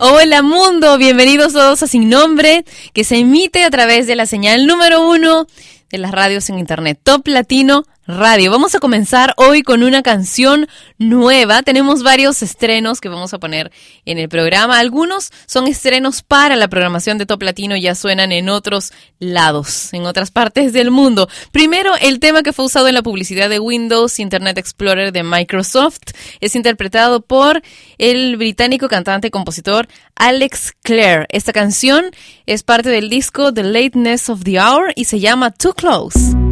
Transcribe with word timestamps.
Hola 0.00 0.42
mundo, 0.42 0.98
bienvenidos 0.98 1.52
todos 1.52 1.82
a 1.82 1.86
Sin 1.86 2.08
Nombre, 2.08 2.64
que 2.92 3.04
se 3.04 3.18
emite 3.18 3.62
a 3.62 3.70
través 3.70 4.06
de 4.06 4.16
la 4.16 4.26
señal 4.26 4.66
número 4.66 5.08
uno 5.08 5.46
de 5.88 5.98
las 5.98 6.10
radios 6.10 6.50
en 6.50 6.58
internet, 6.58 6.98
Top 7.02 7.28
Latino 7.28 7.84
Radio. 8.06 8.50
Vamos 8.50 8.74
a 8.74 8.80
comenzar 8.80 9.32
hoy 9.38 9.62
con 9.62 9.82
una 9.82 10.02
canción 10.02 10.68
nueva. 10.98 11.62
Tenemos 11.62 12.02
varios 12.02 12.42
estrenos 12.42 13.00
que 13.00 13.08
vamos 13.08 13.32
a 13.32 13.38
poner 13.38 13.72
en 14.04 14.18
el 14.18 14.28
programa. 14.28 14.78
Algunos 14.78 15.32
son 15.46 15.66
estrenos 15.68 16.22
para 16.22 16.56
la 16.56 16.68
programación 16.68 17.16
de 17.16 17.24
Top 17.24 17.42
Latino, 17.42 17.76
ya 17.76 17.94
suenan 17.94 18.30
en 18.30 18.50
otros 18.50 18.92
lados, 19.20 19.94
en 19.94 20.04
otras 20.04 20.30
partes 20.30 20.74
del 20.74 20.90
mundo. 20.90 21.30
Primero, 21.50 21.94
el 21.98 22.20
tema 22.20 22.42
que 22.42 22.52
fue 22.52 22.66
usado 22.66 22.88
en 22.88 22.94
la 22.94 23.02
publicidad 23.02 23.48
de 23.48 23.58
Windows 23.58 24.20
Internet 24.20 24.58
Explorer 24.58 25.10
de 25.10 25.22
Microsoft 25.22 26.12
es 26.40 26.54
interpretado 26.56 27.22
por 27.22 27.62
el 27.96 28.36
británico 28.36 28.86
cantante 28.88 29.28
y 29.28 29.30
compositor 29.30 29.88
Alex 30.14 30.74
Clare. 30.82 31.24
Esta 31.30 31.54
canción 31.54 32.10
es 32.44 32.64
parte 32.64 32.90
del 32.90 33.08
disco 33.08 33.54
The 33.54 33.62
Lateness 33.62 34.28
of 34.28 34.44
the 34.44 34.60
Hour 34.60 34.92
y 34.94 35.06
se 35.06 35.20
llama 35.20 35.52
Too 35.52 35.72
Close. 35.72 36.43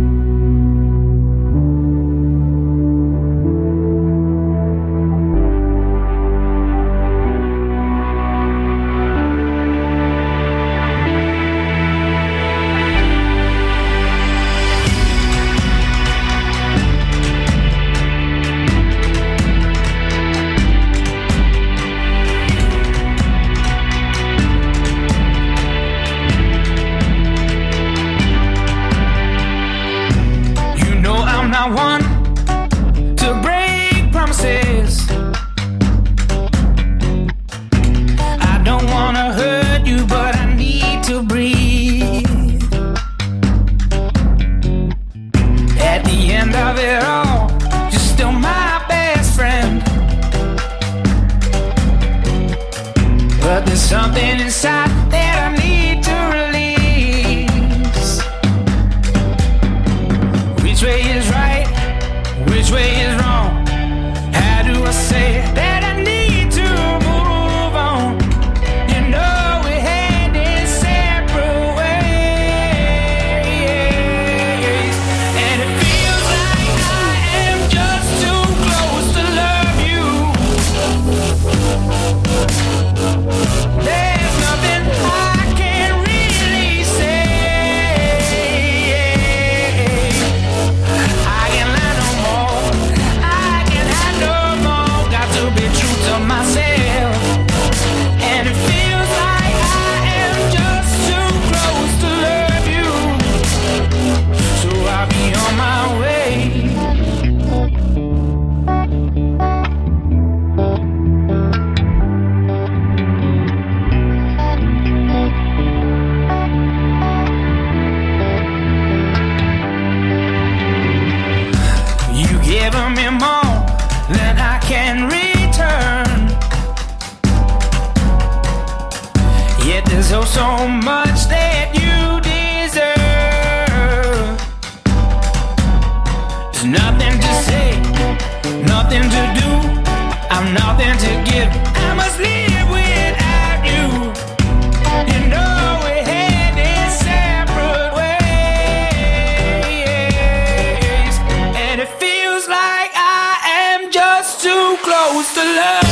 supposed 155.23 155.35
to 155.37 155.55
love? 155.55 155.92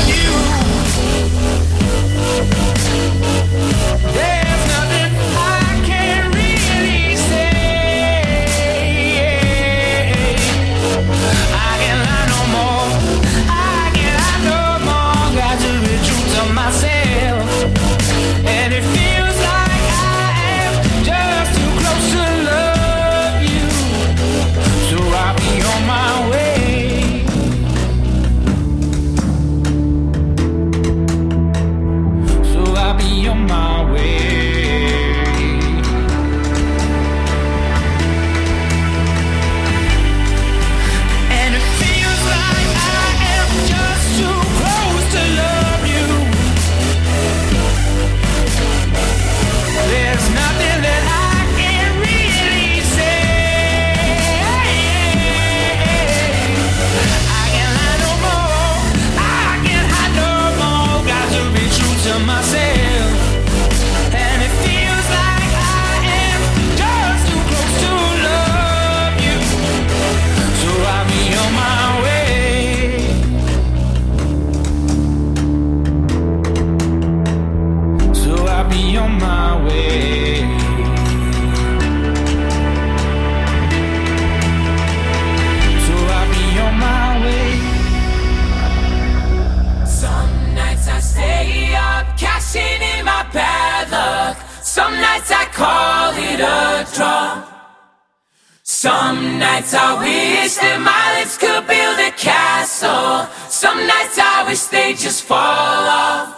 Nights 99.52 99.74
I 99.74 99.98
wish 99.98 100.54
that 100.62 100.78
my 100.78 101.04
lips 101.18 101.36
could 101.36 101.66
build 101.66 101.98
a 101.98 102.12
castle. 102.14 103.26
Some 103.48 103.78
nights 103.92 104.16
I 104.18 104.44
wish 104.46 104.62
they 104.74 104.94
just 104.94 105.24
fall 105.24 105.38
off. 105.38 106.28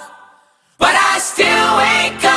But 0.79 0.95
I 0.97 1.15
still 1.21 1.69
wake 1.83 2.25
up, 2.25 2.32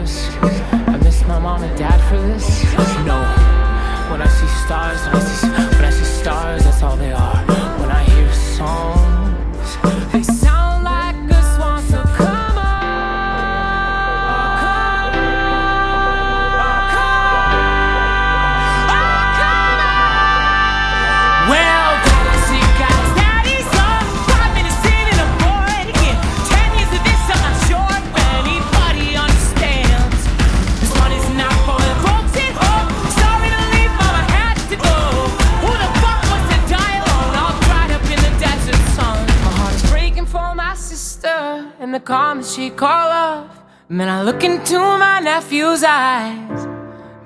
this. 0.00 0.28
I 0.42 0.96
miss 1.02 1.26
my 1.26 1.38
mom 1.38 1.62
and 1.62 1.76
dad 1.76 1.98
for 2.08 2.20
this. 2.28 2.62
No. 3.06 3.18
When 4.10 4.22
I 4.22 4.28
see 4.28 4.46
stars, 4.64 5.00
I 5.12 5.27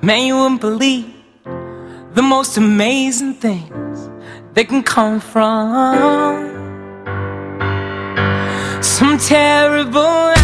Man, 0.04 0.26
you 0.26 0.37
wouldn't 0.37 0.60
believe 0.60 1.14
the 2.14 2.22
most 2.22 2.56
amazing 2.56 3.34
things 3.34 4.10
that 4.52 4.66
can 4.69 4.82
come 4.82 5.20
from. 5.20 6.50
Some 8.82 9.16
terrible 9.19 10.34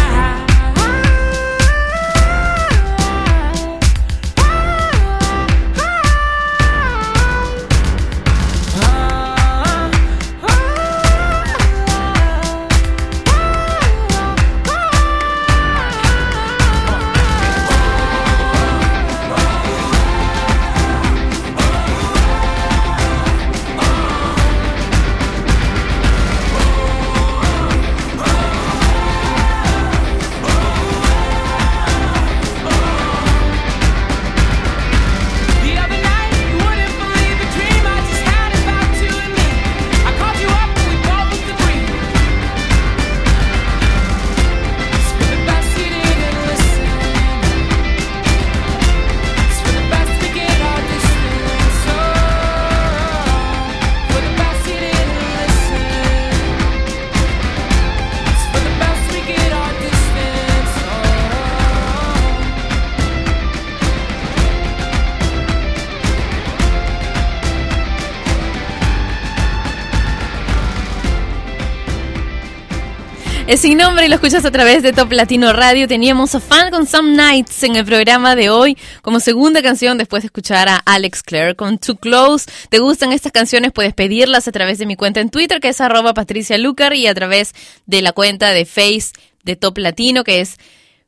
sin 73.59 73.77
nombre 73.77 74.07
lo 74.07 74.15
escuchas 74.15 74.45
a 74.45 74.51
través 74.51 74.83
de 74.83 74.93
Top 74.93 75.11
Latino 75.11 75.51
Radio. 75.51 75.85
Teníamos 75.85 76.33
a 76.33 76.39
Fan 76.39 76.71
con 76.71 76.87
Some 76.87 77.11
Nights 77.11 77.63
en 77.63 77.75
el 77.75 77.83
programa 77.83 78.33
de 78.37 78.49
hoy 78.49 78.77
como 79.01 79.19
segunda 79.19 79.61
canción 79.61 79.97
después 79.97 80.23
de 80.23 80.27
escuchar 80.27 80.69
a 80.69 80.77
Alex 80.77 81.23
Clare 81.23 81.55
con 81.55 81.77
Too 81.77 81.97
Close. 81.97 82.49
¿Te 82.69 82.79
gustan 82.79 83.11
estas 83.11 83.33
canciones? 83.33 83.73
Puedes 83.73 83.93
pedirlas 83.93 84.47
a 84.47 84.53
través 84.53 84.79
de 84.79 84.85
mi 84.85 84.95
cuenta 84.95 85.19
en 85.19 85.29
Twitter 85.29 85.59
que 85.59 85.67
es 85.67 85.81
arroba 85.81 86.13
Patricia 86.13 86.57
Lucar 86.57 86.93
y 86.93 87.07
a 87.07 87.13
través 87.13 87.53
de 87.85 88.01
la 88.01 88.13
cuenta 88.13 88.51
de 88.51 88.65
Face 88.65 89.11
de 89.43 89.57
Top 89.57 89.77
Latino 89.77 90.23
que 90.23 90.39
es 90.39 90.55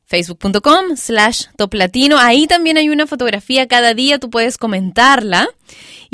facebook.com 0.06 0.96
slash 0.96 1.46
toplatino. 1.56 2.18
Ahí 2.18 2.46
también 2.46 2.76
hay 2.76 2.88
una 2.88 3.06
fotografía 3.06 3.66
cada 3.66 3.94
día, 3.94 4.18
tú 4.18 4.30
puedes 4.30 4.58
comentarla 4.58 5.48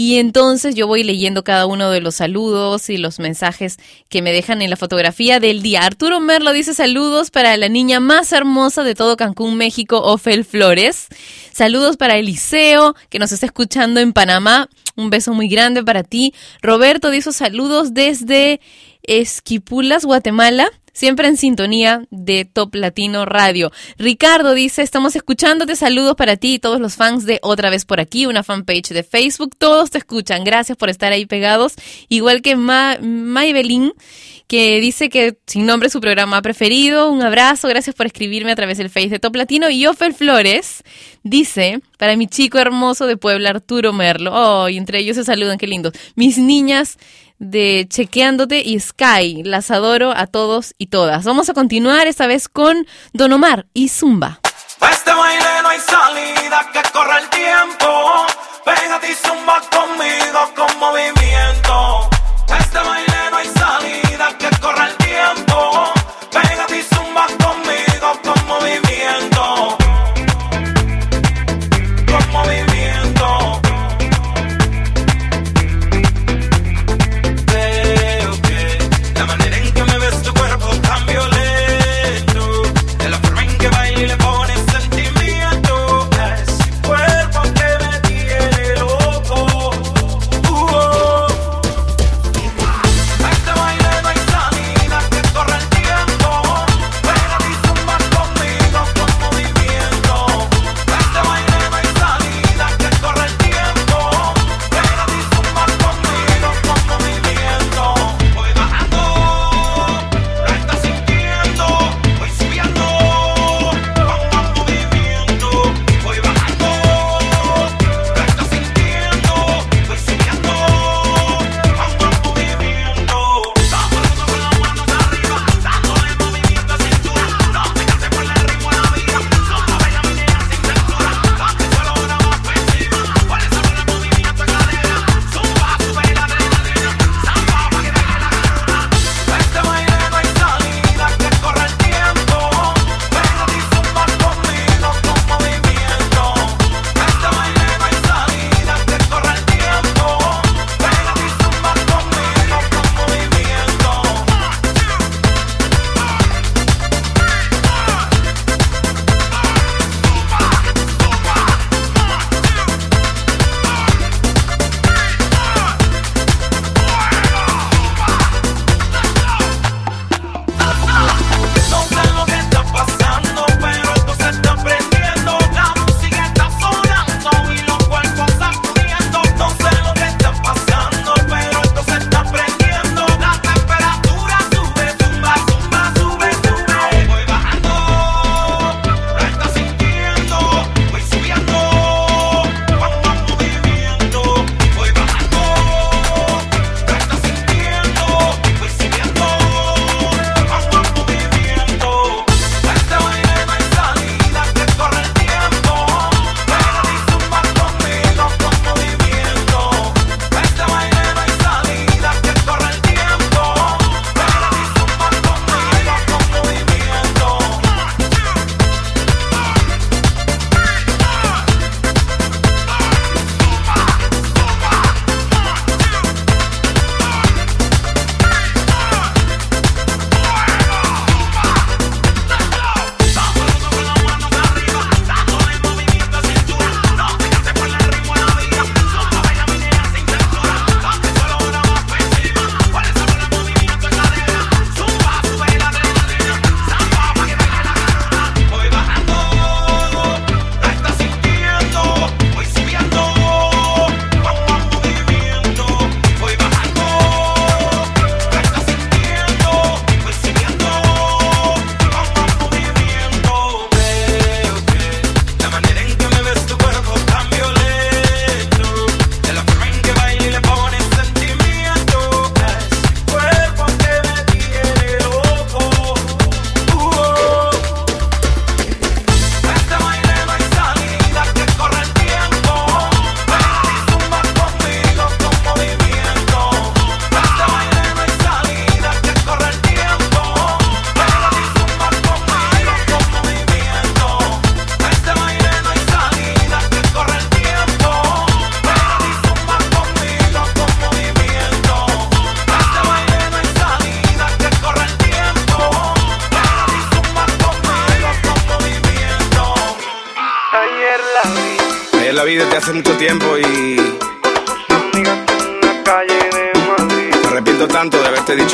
y 0.00 0.18
entonces 0.18 0.76
yo 0.76 0.86
voy 0.86 1.02
leyendo 1.02 1.42
cada 1.42 1.66
uno 1.66 1.90
de 1.90 2.00
los 2.00 2.14
saludos 2.14 2.88
y 2.88 2.98
los 2.98 3.18
mensajes 3.18 3.78
que 4.08 4.22
me 4.22 4.32
dejan 4.32 4.62
en 4.62 4.70
la 4.70 4.76
fotografía 4.76 5.40
del 5.40 5.60
día. 5.60 5.82
Arturo 5.82 6.20
Merlo 6.20 6.52
dice 6.52 6.72
saludos 6.72 7.32
para 7.32 7.56
la 7.56 7.68
niña 7.68 7.98
más 7.98 8.32
hermosa 8.32 8.84
de 8.84 8.94
todo 8.94 9.16
Cancún, 9.16 9.56
México, 9.56 10.00
Ofel 10.00 10.44
Flores. 10.44 11.08
Saludos 11.52 11.96
para 11.96 12.16
Eliseo, 12.16 12.94
que 13.08 13.18
nos 13.18 13.32
está 13.32 13.46
escuchando 13.46 13.98
en 13.98 14.12
Panamá. 14.12 14.68
Un 14.94 15.10
beso 15.10 15.34
muy 15.34 15.48
grande 15.48 15.82
para 15.82 16.04
ti. 16.04 16.32
Roberto 16.62 17.10
dice 17.10 17.32
saludos 17.32 17.92
desde 17.92 18.60
Esquipulas, 19.02 20.04
Guatemala 20.04 20.70
siempre 20.98 21.28
en 21.28 21.36
sintonía 21.36 22.02
de 22.10 22.44
Top 22.44 22.74
Latino 22.74 23.24
Radio. 23.24 23.70
Ricardo 23.98 24.52
dice, 24.52 24.82
estamos 24.82 25.14
escuchándote, 25.14 25.76
saludos 25.76 26.16
para 26.16 26.36
ti 26.36 26.54
y 26.54 26.58
todos 26.58 26.80
los 26.80 26.96
fans 26.96 27.24
de 27.24 27.38
Otra 27.40 27.70
vez 27.70 27.84
por 27.84 28.00
aquí, 28.00 28.26
una 28.26 28.42
fanpage 28.42 28.88
de 28.88 29.04
Facebook, 29.04 29.54
todos 29.56 29.90
te 29.90 29.98
escuchan, 29.98 30.42
gracias 30.42 30.76
por 30.76 30.90
estar 30.90 31.12
ahí 31.12 31.24
pegados, 31.24 31.74
igual 32.08 32.42
que 32.42 32.56
Ma 32.56 32.98
Maybelline, 33.00 33.92
que 34.48 34.80
dice 34.80 35.08
que 35.08 35.38
sin 35.46 35.66
nombre 35.66 35.88
su 35.88 36.00
programa 36.00 36.42
preferido, 36.42 37.12
un 37.12 37.22
abrazo, 37.22 37.68
gracias 37.68 37.94
por 37.94 38.06
escribirme 38.06 38.50
a 38.50 38.56
través 38.56 38.78
del 38.78 38.90
Face 38.90 39.08
de 39.08 39.20
Top 39.20 39.36
Latino, 39.36 39.70
y 39.70 39.86
Ofel 39.86 40.14
Flores 40.14 40.82
dice, 41.22 41.80
para 41.96 42.16
mi 42.16 42.26
chico 42.26 42.58
hermoso 42.58 43.06
de 43.06 43.16
Puebla, 43.16 43.50
Arturo 43.50 43.92
Merlo, 43.92 44.32
oh, 44.34 44.68
y 44.68 44.76
entre 44.76 44.98
ellos 44.98 45.16
se 45.16 45.22
saludan, 45.22 45.58
qué 45.58 45.68
lindo, 45.68 45.92
mis 46.16 46.38
niñas 46.38 46.98
de 47.38 47.86
Chequeándote 47.88 48.62
y 48.64 48.78
Sky. 48.80 49.42
Las 49.44 49.70
adoro 49.70 50.12
a 50.16 50.26
todos 50.26 50.74
y 50.78 50.86
todas. 50.86 51.24
Vamos 51.24 51.48
a 51.48 51.54
continuar 51.54 52.06
esta 52.06 52.26
vez 52.26 52.48
con 52.48 52.86
Don 53.12 53.32
Omar 53.32 53.66
y 53.74 53.88
Zumba. 53.88 54.40
A 54.80 54.90
este 54.90 55.12
baile 55.12 55.62
no 55.62 55.68
hay 55.68 55.80
salida, 55.80 56.70
que 56.72 56.82
corre 56.92 57.18
el 57.20 57.28
tiempo. 57.30 58.26
Pégate 58.64 59.10
y 59.10 59.14
zumba 59.14 59.60
conmigo, 59.70 60.54
conmigo. 60.54 60.77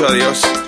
adiós. 0.06 0.63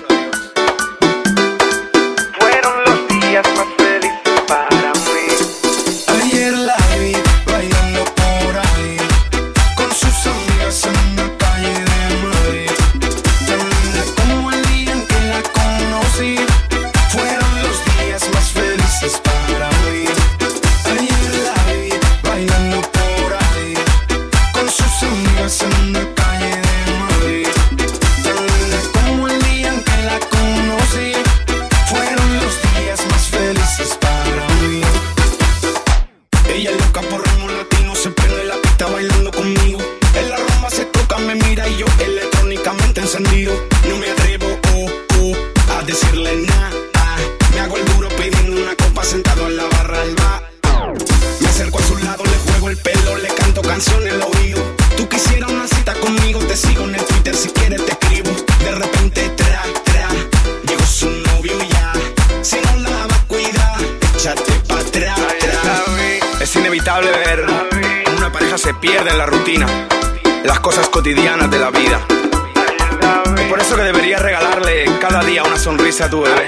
Una 75.44 75.58
sonrisa 75.58 76.08
tu 76.08 76.22
bebé. 76.22 76.46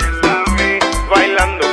Bailando 1.10 1.67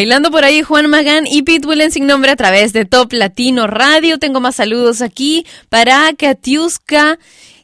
Bailando 0.00 0.30
por 0.30 0.44
ahí 0.46 0.62
Juan 0.62 0.88
Magán 0.88 1.26
y 1.26 1.42
Pitbull 1.42 1.82
en 1.82 1.90
sin 1.90 2.06
nombre 2.06 2.30
a 2.30 2.36
través 2.36 2.72
de 2.72 2.86
Top 2.86 3.12
Latino 3.12 3.66
Radio. 3.66 4.18
Tengo 4.18 4.40
más 4.40 4.56
saludos 4.56 5.02
aquí 5.02 5.44
para 5.68 6.10
Katiuska, 6.14 7.18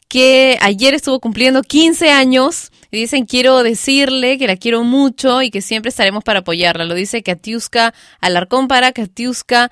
que 0.07 0.59
ayer 0.61 0.93
estuvo 0.93 1.19
cumpliendo 1.19 1.63
15 1.63 2.11
años. 2.11 2.71
Y 2.91 2.97
dicen, 2.97 3.25
quiero 3.25 3.63
decirle 3.63 4.37
que 4.37 4.45
la 4.45 4.55
quiero 4.55 4.83
mucho 4.83 5.41
y 5.41 5.49
que 5.49 5.63
siempre 5.63 5.89
estaremos 5.89 6.23
para 6.23 6.41
apoyarla. 6.41 6.85
Lo 6.85 6.93
dice 6.93 7.23
Katiuska 7.23 7.95
Alarcón 8.21 8.67
para 8.67 8.91
Katiuska 8.91 9.71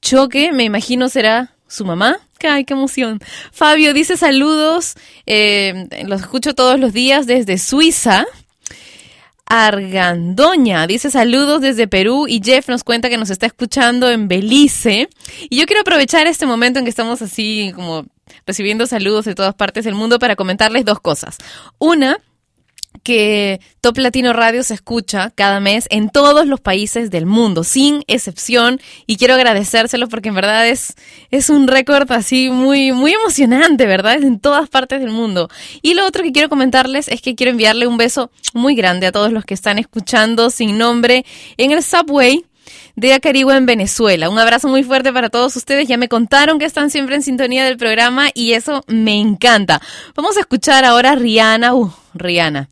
Choque, 0.00 0.52
me 0.52 0.64
imagino 0.64 1.10
será 1.10 1.54
su 1.68 1.84
mamá. 1.84 2.16
¡Ay, 2.42 2.64
qué 2.64 2.72
emoción! 2.72 3.20
Fabio 3.52 3.92
dice 3.92 4.16
saludos, 4.16 4.94
eh, 5.26 5.86
los 6.06 6.22
escucho 6.22 6.54
todos 6.54 6.80
los 6.80 6.94
días 6.94 7.26
desde 7.26 7.58
Suiza. 7.58 8.24
Argandoña 9.46 10.86
dice 10.86 11.10
saludos 11.10 11.60
desde 11.60 11.86
Perú 11.86 12.26
y 12.28 12.40
Jeff 12.42 12.68
nos 12.68 12.82
cuenta 12.82 13.08
que 13.08 13.16
nos 13.16 13.30
está 13.30 13.46
escuchando 13.46 14.10
en 14.10 14.28
Belice. 14.28 15.08
Y 15.48 15.58
yo 15.58 15.66
quiero 15.66 15.82
aprovechar 15.82 16.26
este 16.26 16.46
momento 16.46 16.78
en 16.78 16.84
que 16.84 16.90
estamos 16.90 17.22
así 17.22 17.72
como 17.74 18.04
recibiendo 18.44 18.86
saludos 18.86 19.24
de 19.24 19.34
todas 19.34 19.54
partes 19.54 19.84
del 19.84 19.94
mundo 19.94 20.18
para 20.18 20.36
comentarles 20.36 20.84
dos 20.84 21.00
cosas. 21.00 21.38
Una, 21.78 22.18
que 23.06 23.60
Top 23.82 23.98
Latino 23.98 24.32
Radio 24.32 24.64
se 24.64 24.74
escucha 24.74 25.30
cada 25.36 25.60
mes 25.60 25.86
en 25.90 26.10
todos 26.10 26.44
los 26.44 26.58
países 26.58 27.08
del 27.08 27.24
mundo, 27.24 27.62
sin 27.62 28.02
excepción, 28.08 28.80
y 29.06 29.16
quiero 29.16 29.34
agradecérselo 29.34 30.08
porque 30.08 30.30
en 30.30 30.34
verdad 30.34 30.66
es, 30.66 30.96
es 31.30 31.48
un 31.48 31.68
récord 31.68 32.10
así 32.10 32.50
muy, 32.50 32.90
muy 32.90 33.12
emocionante, 33.12 33.86
¿verdad? 33.86 34.20
En 34.24 34.40
todas 34.40 34.68
partes 34.68 34.98
del 34.98 35.10
mundo. 35.12 35.48
Y 35.82 35.94
lo 35.94 36.04
otro 36.04 36.24
que 36.24 36.32
quiero 36.32 36.48
comentarles 36.48 37.06
es 37.06 37.22
que 37.22 37.36
quiero 37.36 37.52
enviarle 37.52 37.86
un 37.86 37.96
beso 37.96 38.32
muy 38.54 38.74
grande 38.74 39.06
a 39.06 39.12
todos 39.12 39.30
los 39.30 39.44
que 39.44 39.54
están 39.54 39.78
escuchando 39.78 40.50
sin 40.50 40.76
nombre 40.76 41.24
en 41.58 41.70
el 41.70 41.84
subway 41.84 42.44
de 42.96 43.12
Acarigua 43.12 43.56
en 43.56 43.66
Venezuela. 43.66 44.28
Un 44.28 44.38
abrazo 44.38 44.68
muy 44.68 44.82
fuerte 44.82 45.12
para 45.12 45.28
todos 45.28 45.54
ustedes. 45.54 45.86
Ya 45.86 45.98
me 45.98 46.08
contaron 46.08 46.58
que 46.58 46.64
están 46.64 46.90
siempre 46.90 47.14
en 47.14 47.22
sintonía 47.22 47.64
del 47.64 47.76
programa 47.76 48.30
y 48.34 48.52
eso 48.52 48.82
me 48.88 49.20
encanta. 49.20 49.80
Vamos 50.14 50.36
a 50.36 50.40
escuchar 50.40 50.84
ahora 50.84 51.12
a 51.12 51.14
Rihanna. 51.14 51.74
Uh, 51.74 51.92
Rihanna. 52.14 52.68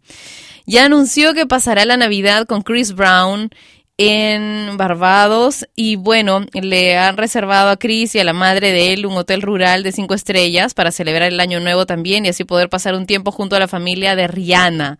Ya 0.67 0.87
anunció 0.87 1.35
que 1.35 1.47
pasará 1.47 1.85
la 1.85 1.99
Navidad 1.99 2.47
con 2.47 2.63
Chris 2.63 2.95
Brown 2.95 3.51
en 3.97 4.77
Barbados 4.77 5.67
y 5.77 5.97
bueno, 5.97 6.41
le 6.53 6.97
han 6.97 7.17
reservado 7.17 7.69
a 7.69 7.77
Chris 7.77 8.15
y 8.15 8.19
a 8.19 8.25
la 8.25 8.33
madre 8.33 8.73
de 8.73 8.93
él 8.93 9.07
un 9.07 9.17
hotel 9.17 9.43
rural 9.43 9.83
de 9.83 9.93
cinco 9.93 10.15
estrellas 10.15 10.75
para 10.75 10.91
celebrar 10.91 11.31
el 11.31 11.39
año 11.39 11.61
nuevo 11.61 11.87
también 11.87 12.25
y 12.25 12.31
así 12.31 12.45
poder 12.45 12.69
pasar 12.69 12.95
un 12.95 13.07
tiempo 13.07 13.31
junto 13.31 13.57
a 13.57 13.61
la 13.61 13.69
familia 13.69 14.17
de 14.17 14.27
Rihanna. 14.27 14.99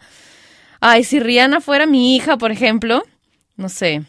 Ay, 0.81 1.03
si 1.03 1.19
Rihanna 1.19 1.61
fuera 1.61 1.87
mi 1.87 2.15
hija, 2.15 2.37
por 2.37 2.53
ejemplo, 2.53 3.03
no 3.57 3.69
sé, 3.69 4.03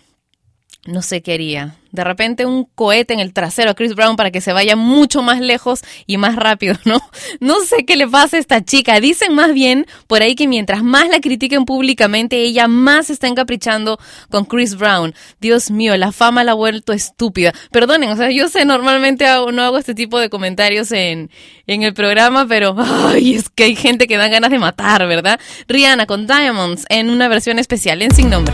no 0.85 1.01
sé 1.01 1.21
qué 1.21 1.33
haría. 1.33 1.75
De 1.91 2.03
repente 2.03 2.45
un 2.45 2.65
cohete 2.75 3.13
en 3.13 3.19
el 3.19 3.33
trasero 3.33 3.71
a 3.71 3.73
Chris 3.73 3.95
Brown 3.95 4.15
para 4.17 4.29
que 4.29 4.41
se 4.41 4.53
vaya 4.53 4.75
mucho 4.75 5.21
más 5.21 5.39
lejos 5.39 5.81
y 6.05 6.17
más 6.17 6.35
rápido, 6.35 6.75
¿no? 6.85 7.01
No 7.39 7.61
sé 7.61 7.85
qué 7.85 7.95
le 7.95 8.07
pasa 8.07 8.37
a 8.37 8.39
esta 8.39 8.63
chica. 8.63 8.99
Dicen 8.99 9.33
más 9.33 9.53
bien 9.53 9.87
por 10.07 10.21
ahí 10.21 10.35
que 10.35 10.47
mientras 10.47 10.83
más 10.83 11.09
la 11.09 11.19
critiquen 11.19 11.65
públicamente, 11.65 12.43
ella 12.43 12.67
más 12.67 13.09
está 13.09 13.27
encaprichando 13.27 13.97
con 14.29 14.45
Chris 14.45 14.75
Brown. 14.75 15.15
Dios 15.39 15.71
mío, 15.71 15.95
la 15.97 16.11
fama 16.11 16.43
la 16.43 16.51
ha 16.51 16.55
vuelto 16.55 16.93
estúpida. 16.93 17.53
Perdonen, 17.71 18.09
o 18.09 18.15
sea, 18.15 18.29
yo 18.29 18.47
sé, 18.49 18.65
normalmente 18.65 19.25
no 19.25 19.63
hago 19.63 19.77
este 19.77 19.95
tipo 19.95 20.19
de 20.19 20.29
comentarios 20.29 20.91
en, 20.91 21.31
en 21.65 21.83
el 21.83 21.93
programa, 21.93 22.45
pero 22.47 22.75
ay, 22.77 23.35
es 23.35 23.49
que 23.49 23.63
hay 23.63 23.75
gente 23.75 24.07
que 24.07 24.17
da 24.17 24.27
ganas 24.27 24.51
de 24.51 24.59
matar, 24.59 25.07
¿verdad? 25.07 25.39
Rihanna 25.67 26.05
con 26.05 26.27
Diamonds 26.27 26.85
en 26.89 27.09
una 27.09 27.27
versión 27.27 27.57
especial 27.57 28.01
en 28.01 28.13
sin 28.13 28.29
nombre. 28.29 28.53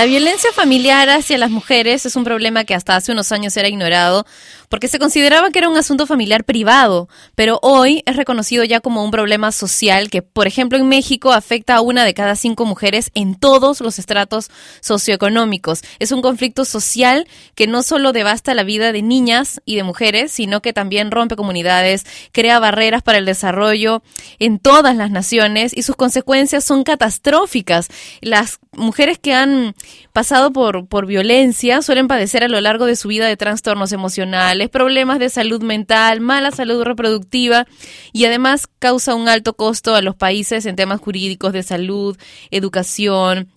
La 0.00 0.06
violencia 0.06 0.50
familiar 0.54 1.10
hacia 1.10 1.36
las 1.36 1.50
mujeres 1.50 2.06
es 2.06 2.16
un 2.16 2.24
problema 2.24 2.64
que 2.64 2.74
hasta 2.74 2.96
hace 2.96 3.12
unos 3.12 3.32
años 3.32 3.54
era 3.58 3.68
ignorado 3.68 4.24
porque 4.70 4.86
se 4.86 5.00
consideraba 5.00 5.50
que 5.50 5.58
era 5.58 5.68
un 5.68 5.76
asunto 5.76 6.06
familiar 6.06 6.44
privado, 6.44 7.08
pero 7.34 7.58
hoy 7.60 8.04
es 8.06 8.16
reconocido 8.16 8.62
ya 8.62 8.78
como 8.78 9.04
un 9.04 9.10
problema 9.10 9.50
social 9.50 10.10
que, 10.10 10.22
por 10.22 10.46
ejemplo, 10.46 10.78
en 10.78 10.88
México 10.88 11.32
afecta 11.32 11.74
a 11.74 11.80
una 11.80 12.04
de 12.04 12.14
cada 12.14 12.36
cinco 12.36 12.64
mujeres 12.64 13.10
en 13.14 13.34
todos 13.34 13.80
los 13.80 13.98
estratos 13.98 14.48
socioeconómicos. 14.80 15.82
Es 15.98 16.12
un 16.12 16.22
conflicto 16.22 16.64
social 16.64 17.26
que 17.56 17.66
no 17.66 17.82
solo 17.82 18.12
devasta 18.12 18.54
la 18.54 18.62
vida 18.62 18.92
de 18.92 19.02
niñas 19.02 19.60
y 19.64 19.74
de 19.74 19.82
mujeres, 19.82 20.30
sino 20.30 20.62
que 20.62 20.72
también 20.72 21.10
rompe 21.10 21.34
comunidades, 21.34 22.06
crea 22.30 22.60
barreras 22.60 23.02
para 23.02 23.18
el 23.18 23.24
desarrollo 23.24 24.04
en 24.38 24.60
todas 24.60 24.94
las 24.94 25.10
naciones 25.10 25.76
y 25.76 25.82
sus 25.82 25.96
consecuencias 25.96 26.64
son 26.64 26.84
catastróficas. 26.84 27.88
Las 28.20 28.60
mujeres 28.72 29.18
que 29.18 29.34
han 29.34 29.74
pasado 30.12 30.52
por, 30.52 30.86
por 30.86 31.06
violencia 31.06 31.82
suelen 31.82 32.06
padecer 32.06 32.44
a 32.44 32.48
lo 32.48 32.60
largo 32.60 32.86
de 32.86 32.94
su 32.94 33.08
vida 33.08 33.26
de 33.26 33.36
trastornos 33.36 33.90
emocionales, 33.92 34.59
problemas 34.68 35.18
de 35.18 35.30
salud 35.30 35.62
mental, 35.62 36.20
mala 36.20 36.50
salud 36.50 36.82
reproductiva 36.82 37.66
y 38.12 38.24
además 38.24 38.66
causa 38.78 39.14
un 39.14 39.28
alto 39.28 39.54
costo 39.54 39.94
a 39.94 40.02
los 40.02 40.16
países 40.16 40.66
en 40.66 40.76
temas 40.76 41.00
jurídicos 41.00 41.52
de 41.52 41.62
salud, 41.62 42.16
educación, 42.50 43.48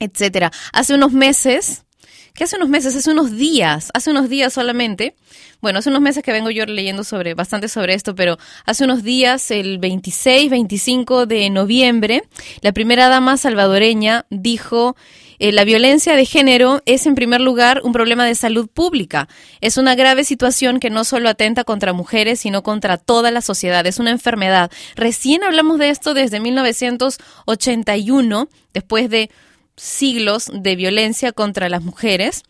etcétera. 0.00 0.50
Hace 0.72 0.94
unos 0.94 1.12
meses, 1.12 1.84
que 2.34 2.44
hace 2.44 2.56
unos 2.56 2.68
meses, 2.68 2.96
hace 2.96 3.10
unos 3.10 3.32
días, 3.32 3.90
hace 3.94 4.10
unos 4.10 4.28
días 4.28 4.52
solamente, 4.52 5.14
bueno, 5.60 5.78
hace 5.78 5.90
unos 5.90 6.00
meses 6.00 6.22
que 6.22 6.32
vengo 6.32 6.50
yo 6.50 6.64
leyendo 6.66 7.04
sobre 7.04 7.34
bastante 7.34 7.68
sobre 7.68 7.94
esto, 7.94 8.14
pero 8.14 8.38
hace 8.64 8.84
unos 8.84 9.02
días, 9.02 9.50
el 9.50 9.78
26, 9.78 10.50
25 10.50 11.26
de 11.26 11.50
noviembre, 11.50 12.22
la 12.62 12.72
primera 12.72 13.08
dama 13.08 13.36
salvadoreña 13.36 14.26
dijo 14.30 14.96
eh, 15.40 15.52
la 15.52 15.64
violencia 15.64 16.14
de 16.16 16.26
género 16.26 16.82
es 16.84 17.06
en 17.06 17.14
primer 17.14 17.40
lugar 17.40 17.80
un 17.82 17.92
problema 17.92 18.26
de 18.26 18.34
salud 18.34 18.68
pública. 18.68 19.26
Es 19.62 19.78
una 19.78 19.94
grave 19.94 20.24
situación 20.24 20.80
que 20.80 20.90
no 20.90 21.04
solo 21.04 21.30
atenta 21.30 21.64
contra 21.64 21.94
mujeres, 21.94 22.40
sino 22.40 22.62
contra 22.62 22.98
toda 22.98 23.30
la 23.30 23.40
sociedad. 23.40 23.86
Es 23.86 23.98
una 23.98 24.10
enfermedad. 24.10 24.70
Recién 24.96 25.42
hablamos 25.42 25.78
de 25.78 25.88
esto 25.88 26.12
desde 26.12 26.40
1981, 26.40 28.50
después 28.74 29.08
de 29.08 29.30
siglos 29.76 30.50
de 30.52 30.76
violencia 30.76 31.32
contra 31.32 31.70
las 31.70 31.82
mujeres. 31.82 32.42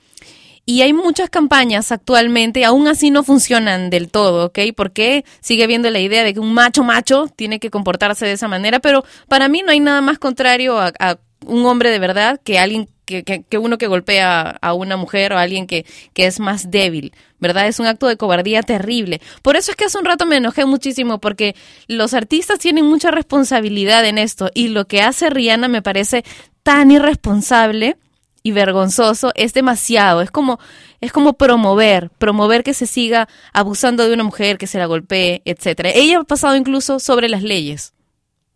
Y 0.66 0.82
hay 0.82 0.92
muchas 0.92 1.30
campañas 1.30 1.92
actualmente, 1.92 2.64
aún 2.64 2.88
así 2.88 3.10
no 3.10 3.22
funcionan 3.22 3.90
del 3.90 4.10
todo, 4.10 4.46
¿ok? 4.46 4.58
Porque 4.76 5.24
sigue 5.40 5.62
habiendo 5.62 5.90
la 5.90 6.00
idea 6.00 6.24
de 6.24 6.34
que 6.34 6.40
un 6.40 6.54
macho 6.54 6.82
macho 6.82 7.28
tiene 7.34 7.60
que 7.60 7.70
comportarse 7.70 8.26
de 8.26 8.32
esa 8.32 8.48
manera, 8.48 8.80
pero 8.80 9.04
para 9.28 9.48
mí 9.48 9.62
no 9.62 9.70
hay 9.70 9.78
nada 9.78 10.00
más 10.00 10.18
contrario 10.18 10.76
a, 10.78 10.92
a 10.98 11.18
un 11.46 11.66
hombre 11.66 11.90
de 11.90 11.98
verdad 11.98 12.40
que 12.42 12.58
alguien 12.58 12.88
que, 13.04 13.24
que, 13.24 13.42
que 13.42 13.58
uno 13.58 13.76
que 13.76 13.88
golpea 13.88 14.58
a 14.60 14.72
una 14.72 14.96
mujer 14.96 15.32
o 15.32 15.38
a 15.38 15.42
alguien 15.42 15.66
que, 15.66 15.84
que 16.12 16.26
es 16.26 16.38
más 16.38 16.70
débil, 16.70 17.12
¿verdad? 17.40 17.66
Es 17.66 17.80
un 17.80 17.86
acto 17.86 18.06
de 18.06 18.16
cobardía 18.16 18.62
terrible. 18.62 19.20
Por 19.42 19.56
eso 19.56 19.72
es 19.72 19.76
que 19.76 19.86
hace 19.86 19.98
un 19.98 20.04
rato 20.04 20.26
me 20.26 20.36
enojé 20.36 20.64
muchísimo 20.64 21.18
porque 21.18 21.56
los 21.88 22.14
artistas 22.14 22.60
tienen 22.60 22.84
mucha 22.86 23.10
responsabilidad 23.10 24.04
en 24.06 24.18
esto 24.18 24.50
y 24.54 24.68
lo 24.68 24.86
que 24.86 25.02
hace 25.02 25.28
Rihanna 25.28 25.66
me 25.66 25.82
parece 25.82 26.24
tan 26.62 26.90
irresponsable 26.90 27.96
y 28.42 28.52
vergonzoso 28.52 29.32
es 29.34 29.54
demasiado. 29.54 30.22
Es 30.22 30.30
como, 30.30 30.58
es 31.00 31.12
como 31.12 31.34
promover, 31.34 32.10
promover 32.10 32.62
que 32.62 32.74
se 32.74 32.86
siga 32.86 33.28
abusando 33.52 34.06
de 34.06 34.14
una 34.14 34.24
mujer, 34.24 34.56
que 34.56 34.66
se 34.66 34.78
la 34.78 34.86
golpee, 34.86 35.42
etcétera. 35.44 35.90
Ella 35.92 36.20
ha 36.20 36.24
pasado 36.24 36.56
incluso 36.56 37.00
sobre 37.00 37.28
las 37.28 37.42
leyes. 37.42 37.92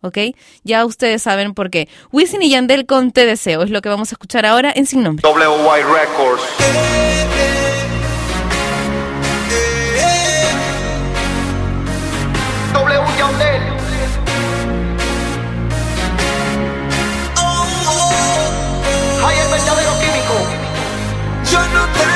¿Ok? 0.04 0.18
Ya 0.64 0.84
ustedes 0.84 1.22
saben 1.22 1.54
por 1.54 1.70
qué. 1.70 1.88
Wisin 2.12 2.42
y 2.42 2.50
Yandel 2.50 2.84
con 2.84 3.10
Te 3.10 3.24
Deseo 3.24 3.62
es 3.62 3.70
lo 3.70 3.80
que 3.80 3.88
vamos 3.88 4.12
a 4.12 4.14
escuchar 4.16 4.44
ahora 4.44 4.70
en 4.74 4.84
Sin 4.84 5.02
Nombre. 5.02 5.26
WY 5.26 5.80
Records. 5.82 6.42
W 12.74 13.00
Yandel. 13.18 13.62
Hay 19.24 19.38
el 19.38 19.48
verdadero 19.48 19.92
químico. 20.00 20.34
Yo 21.50 21.60
no 21.60 21.86
te 21.94 22.13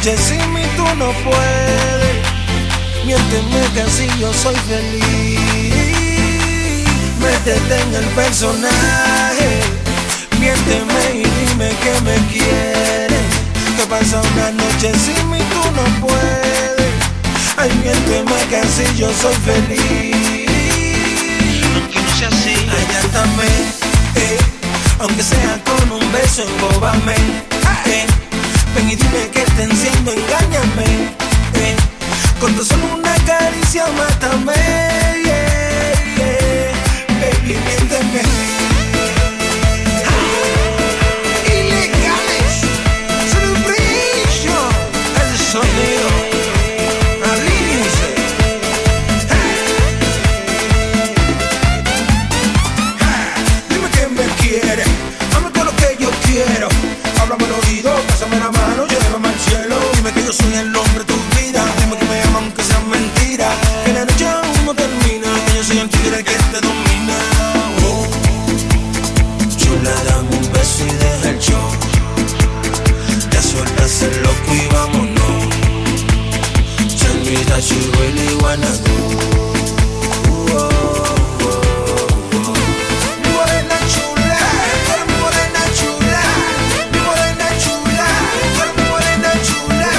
noche 0.00 0.16
sin 0.16 0.54
mí, 0.54 0.62
tú 0.76 0.84
no 0.96 1.12
puedes. 1.24 2.16
Miénteme 3.04 3.60
que 3.74 3.82
así 3.82 4.08
yo 4.18 4.32
soy 4.32 4.54
feliz. 4.66 5.38
Métete 7.20 7.80
en 7.82 7.94
el 7.94 8.06
personaje, 8.14 9.60
miénteme 10.38 11.04
y 11.12 11.22
dime 11.22 11.68
que 11.82 12.00
me 12.00 12.16
quieres. 12.28 13.26
Te 13.76 13.86
pasa 13.86 14.22
una 14.32 14.50
noche 14.52 14.92
sin 15.04 15.30
mí, 15.30 15.38
tú 15.52 15.70
no 15.76 16.06
puedes. 16.06 16.94
Ay, 17.58 17.70
miénteme 17.82 18.40
que 18.48 18.56
así 18.56 18.84
yo 18.96 19.10
soy 19.20 19.34
feliz 19.44 20.46
aunque 21.74 22.00
no 22.00 22.10
sea 22.16 22.28
así, 22.28 22.54
adelantame, 22.70 23.48
eh, 24.16 24.38
aunque 24.98 25.22
sea 25.22 25.60
con 25.64 25.92
un 25.92 26.12
beso, 26.12 26.42
embóbame, 26.42 27.14
eh, 27.86 28.06
ven 28.74 28.90
y 28.90 28.96
dime 28.96 29.30
que 29.32 29.42
te 29.56 29.62
enciendo, 29.62 30.12
engáñame, 30.12 30.84
eh, 31.54 31.76
con 32.40 32.52
solo 32.64 32.94
una 32.94 33.14
caricia, 33.24 33.86
mátame, 33.88 34.52
yeah, 35.24 35.92
yeah, 36.16 36.72
baby, 37.20 37.58
miénteme. 37.66 38.69
Oh, 80.50 80.58
oh. 81.42 81.70
Mi 83.22 83.28
morena 83.30 83.78
chula, 83.92 84.40
tú 84.86 84.94
mi 85.06 85.14
morena 85.22 85.62
chula, 85.78 86.22
mi 86.92 86.98
morena 86.98 87.48
chula, 87.62 88.08
tú 88.34 88.50
mi 88.50 88.88
morena 88.90 89.30
chula, 89.46 89.98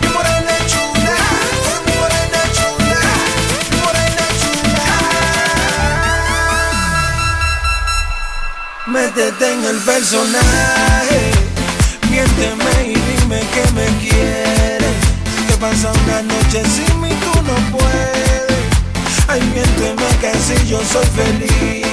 mi 0.00 0.08
morena 0.14 0.54
chula, 0.70 1.16
tú 1.50 1.78
mi 1.84 1.92
morena 1.98 2.42
chula, 2.56 3.00
mi 3.66 3.78
chula. 4.40 4.86
En 9.40 9.64
el 9.64 9.78
personaje, 9.78 11.20
miénteme 12.08 12.74
y 12.86 12.94
dime 12.94 13.40
que 13.54 13.64
me 13.72 13.86
quieres. 13.98 14.96
Que 15.48 15.54
pasa 15.56 15.90
una 16.04 16.22
noche 16.22 16.62
sin 16.64 16.99
Ay, 19.30 19.40
miénteme 19.54 20.08
que 20.20 20.26
así 20.26 20.54
yo 20.66 20.80
soy 20.92 21.06
feliz. 21.14 21.86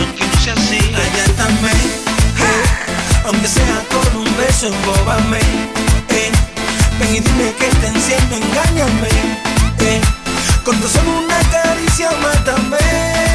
Aunque 0.00 0.24
no 0.24 0.40
sea 0.42 0.54
así, 0.54 0.78
adelantame. 0.78 1.72
Eh, 1.72 3.26
aunque 3.26 3.46
sea 3.46 3.84
con 3.92 4.22
un 4.22 4.36
beso, 4.38 4.68
embóbame. 4.68 5.40
Eh, 6.08 6.32
ven 6.98 7.16
y 7.16 7.20
dime 7.20 7.52
que 7.58 7.66
te 7.66 7.86
enciendo, 7.88 8.34
engáñame. 8.34 9.10
Eh, 9.80 10.00
con 10.64 10.74
solo 10.88 11.18
una 11.18 11.38
caricia, 11.50 12.10
mátame. 12.22 13.33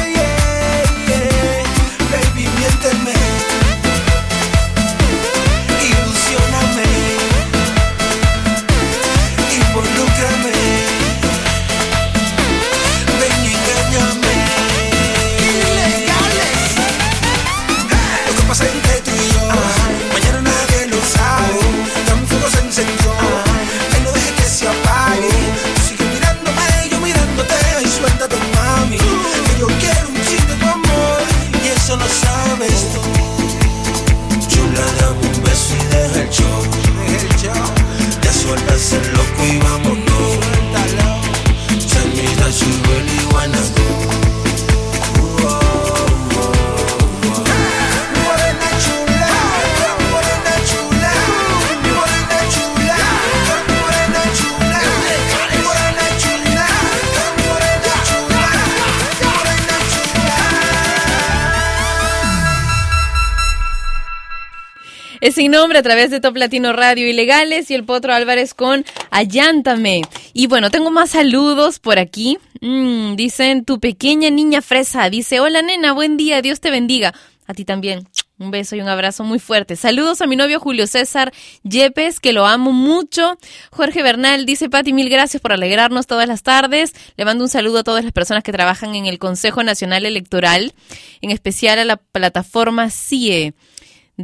Sin 65.40 65.52
nombre 65.52 65.78
a 65.78 65.82
través 65.82 66.10
de 66.10 66.20
Top 66.20 66.36
Latino 66.36 66.74
Radio 66.74 67.08
Ilegales 67.08 67.70
y 67.70 67.74
el 67.74 67.84
Potro 67.84 68.12
Álvarez 68.12 68.52
con 68.52 68.84
Allántame. 69.10 70.02
Y 70.34 70.48
bueno, 70.48 70.70
tengo 70.70 70.90
más 70.90 71.12
saludos 71.12 71.78
por 71.78 71.98
aquí. 71.98 72.36
Mm, 72.60 73.14
dicen, 73.16 73.64
tu 73.64 73.80
pequeña 73.80 74.28
niña 74.28 74.60
fresa. 74.60 75.08
Dice, 75.08 75.40
hola 75.40 75.62
nena, 75.62 75.94
buen 75.94 76.18
día, 76.18 76.42
Dios 76.42 76.60
te 76.60 76.70
bendiga. 76.70 77.14
A 77.46 77.54
ti 77.54 77.64
también. 77.64 78.06
Un 78.38 78.50
beso 78.50 78.76
y 78.76 78.82
un 78.82 78.88
abrazo 78.88 79.24
muy 79.24 79.38
fuerte. 79.38 79.76
Saludos 79.76 80.20
a 80.20 80.26
mi 80.26 80.36
novio 80.36 80.60
Julio 80.60 80.86
César 80.86 81.32
Yepes, 81.62 82.20
que 82.20 82.34
lo 82.34 82.44
amo 82.44 82.72
mucho. 82.72 83.38
Jorge 83.70 84.02
Bernal 84.02 84.44
dice, 84.44 84.68
Pati, 84.68 84.92
mil 84.92 85.08
gracias 85.08 85.40
por 85.40 85.54
alegrarnos 85.54 86.06
todas 86.06 86.28
las 86.28 86.42
tardes. 86.42 86.92
Le 87.16 87.24
mando 87.24 87.44
un 87.44 87.48
saludo 87.48 87.78
a 87.78 87.82
todas 87.82 88.04
las 88.04 88.12
personas 88.12 88.44
que 88.44 88.52
trabajan 88.52 88.94
en 88.94 89.06
el 89.06 89.18
Consejo 89.18 89.62
Nacional 89.62 90.04
Electoral, 90.04 90.74
en 91.22 91.30
especial 91.30 91.78
a 91.78 91.86
la 91.86 91.96
plataforma 91.96 92.90
CIE 92.90 93.54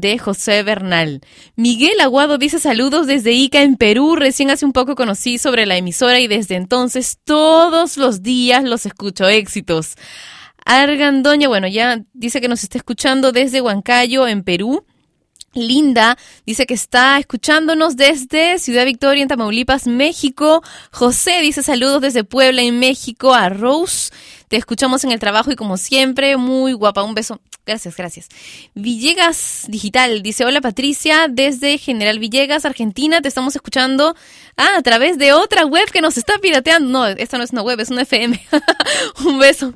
de 0.00 0.18
José 0.18 0.62
Bernal. 0.62 1.20
Miguel 1.56 2.00
Aguado 2.00 2.38
dice 2.38 2.58
saludos 2.58 3.06
desde 3.06 3.32
Ica 3.32 3.62
en 3.62 3.76
Perú. 3.76 4.16
Recién 4.16 4.50
hace 4.50 4.64
un 4.64 4.72
poco 4.72 4.94
conocí 4.94 5.38
sobre 5.38 5.66
la 5.66 5.76
emisora 5.76 6.20
y 6.20 6.26
desde 6.26 6.56
entonces 6.56 7.18
todos 7.24 7.96
los 7.96 8.22
días 8.22 8.64
los 8.64 8.86
escucho. 8.86 9.28
Éxitos. 9.28 9.96
Argandoña, 10.64 11.48
bueno, 11.48 11.68
ya 11.68 12.02
dice 12.12 12.40
que 12.40 12.48
nos 12.48 12.62
está 12.62 12.78
escuchando 12.78 13.32
desde 13.32 13.60
Huancayo 13.60 14.26
en 14.26 14.42
Perú. 14.42 14.84
Linda 15.56 16.18
dice 16.44 16.66
que 16.66 16.74
está 16.74 17.18
escuchándonos 17.18 17.96
desde 17.96 18.58
Ciudad 18.58 18.84
Victoria 18.84 19.22
en 19.22 19.28
Tamaulipas, 19.28 19.86
México. 19.86 20.62
José 20.92 21.40
dice 21.40 21.62
saludos 21.62 22.02
desde 22.02 22.24
Puebla 22.24 22.62
en 22.62 22.78
México 22.78 23.32
a 23.32 23.48
Rose. 23.48 24.12
Te 24.48 24.56
escuchamos 24.56 25.02
en 25.04 25.12
el 25.12 25.18
trabajo 25.18 25.50
y 25.50 25.56
como 25.56 25.76
siempre, 25.76 26.36
muy 26.36 26.72
guapa. 26.72 27.02
Un 27.02 27.14
beso 27.14 27.40
Gracias, 27.66 27.96
gracias. 27.96 28.28
Villegas 28.74 29.64
Digital 29.66 30.22
dice, 30.22 30.44
hola 30.44 30.60
Patricia, 30.60 31.26
desde 31.28 31.78
General 31.78 32.20
Villegas, 32.20 32.64
Argentina, 32.64 33.20
te 33.20 33.26
estamos 33.26 33.56
escuchando 33.56 34.14
ah, 34.56 34.76
a 34.78 34.82
través 34.82 35.18
de 35.18 35.32
otra 35.32 35.66
web 35.66 35.90
que 35.90 36.00
nos 36.00 36.16
está 36.16 36.38
pirateando. 36.38 36.88
No, 36.88 37.06
esta 37.08 37.38
no 37.38 37.42
es 37.42 37.50
una 37.50 37.62
web, 37.62 37.80
es 37.80 37.90
una 37.90 38.02
FM. 38.02 38.40
Un 39.24 39.40
beso. 39.40 39.74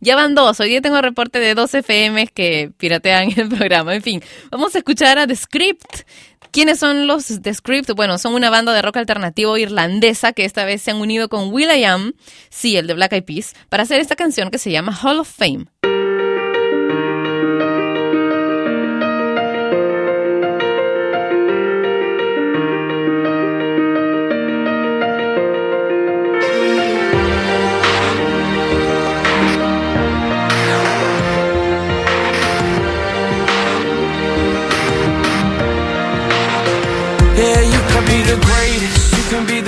Ya 0.00 0.14
van 0.14 0.36
dos, 0.36 0.60
hoy 0.60 0.68
día 0.68 0.80
tengo 0.80 1.02
reporte 1.02 1.40
de 1.40 1.56
dos 1.56 1.72
FMs 1.74 2.30
que 2.32 2.70
piratean 2.76 3.32
el 3.36 3.48
programa. 3.48 3.96
En 3.96 4.02
fin, 4.02 4.22
vamos 4.52 4.76
a 4.76 4.78
escuchar 4.78 5.18
a 5.18 5.26
The 5.26 5.34
Script. 5.34 6.02
¿Quiénes 6.52 6.78
son 6.78 7.08
los 7.08 7.42
The 7.42 7.52
Script? 7.52 7.90
Bueno, 7.96 8.18
son 8.18 8.34
una 8.34 8.50
banda 8.50 8.72
de 8.72 8.82
rock 8.82 8.98
alternativo 8.98 9.58
irlandesa 9.58 10.32
que 10.32 10.44
esta 10.44 10.64
vez 10.64 10.80
se 10.80 10.92
han 10.92 10.98
unido 10.98 11.28
con 11.28 11.52
Will.i.am, 11.52 12.12
sí, 12.50 12.76
el 12.76 12.86
de 12.86 12.94
Black 12.94 13.14
Eyed 13.14 13.24
Peas, 13.24 13.54
para 13.68 13.82
hacer 13.82 14.00
esta 14.00 14.14
canción 14.14 14.50
que 14.50 14.58
se 14.58 14.70
llama 14.70 14.96
Hall 14.96 15.18
of 15.18 15.28
Fame. 15.28 15.66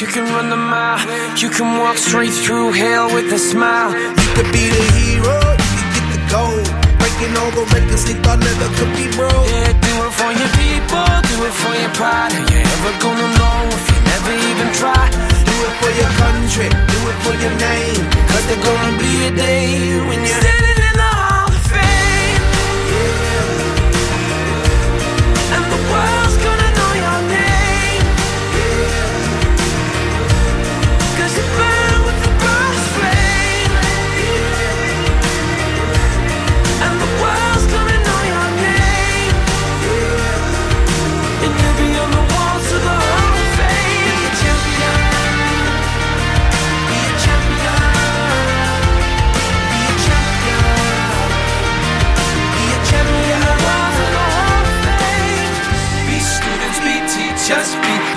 You 0.00 0.06
can 0.06 0.24
run 0.32 0.48
the 0.48 0.56
mile. 0.56 0.98
You 1.36 1.50
can 1.50 1.78
walk 1.78 1.98
straight 1.98 2.32
through 2.32 2.72
hell 2.72 3.12
with 3.12 3.30
a 3.34 3.38
smile. 3.38 3.92
You 3.92 4.28
could 4.34 4.50
be 4.50 4.64
the 4.72 4.84
hero, 4.96 5.36
you 5.52 5.72
could 5.76 5.92
get 5.92 6.06
the 6.16 6.20
gold. 6.32 6.64
Breaking 6.98 7.36
all 7.36 7.50
the 7.50 7.68
records 7.74 8.06
they 8.06 8.14
thought 8.14 8.40
never 8.40 8.68
could 8.80 8.96
be 8.96 9.14
broke. 9.14 9.44
Yeah, 9.52 9.76
do 9.76 9.92
it 10.00 10.12
for 10.16 10.32
your 10.32 10.52
people, 10.56 11.04
do 11.28 11.36
it 11.44 11.52
for 11.52 11.74
your 11.76 11.92
pride. 11.92 12.32
Are 12.32 12.46
you 12.48 12.60
ever 12.64 12.92
gonna 12.96 13.28
know 13.36 13.76
if 13.76 13.84
you 13.92 14.00
never 14.08 14.32
even 14.48 14.72
try? 14.72 15.29
It 15.62 15.72
for 15.82 15.92
your 16.00 16.12
country, 16.22 16.68
do 16.68 16.98
it 17.10 17.18
for 17.24 17.34
your 17.42 17.54
name. 17.68 18.02
Cause 18.28 18.46
there's 18.48 18.64
gonna 18.64 18.98
be 18.98 19.26
a 19.26 19.30
day 19.36 20.00
when 20.08 20.24
you're 20.24 20.79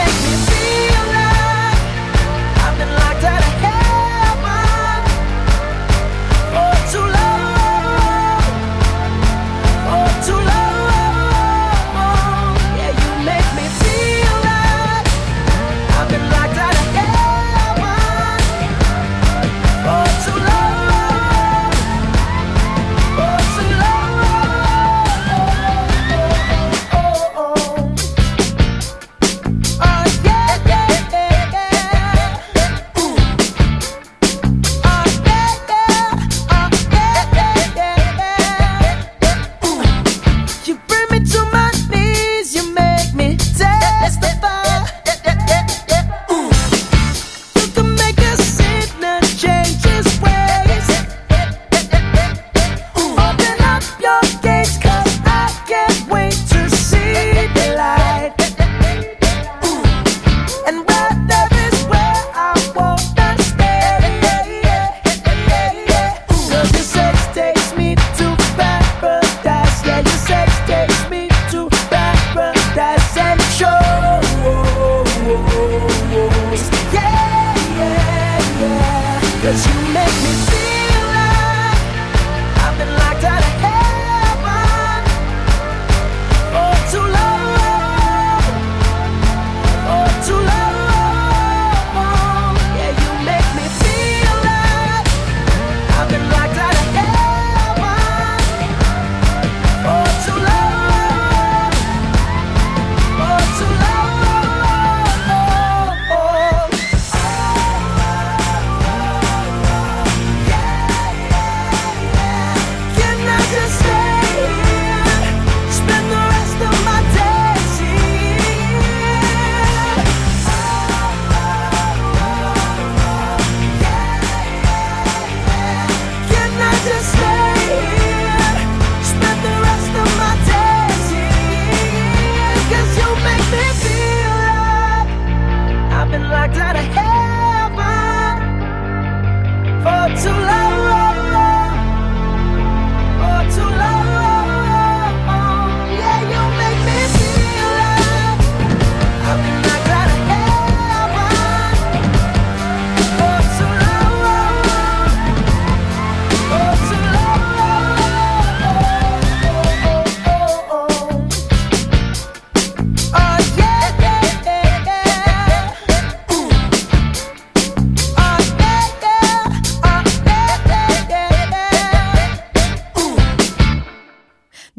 make 0.00 0.18
me 0.24 0.34
feel 0.48 0.89